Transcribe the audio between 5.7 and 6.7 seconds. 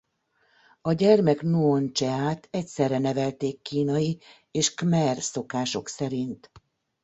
szerint.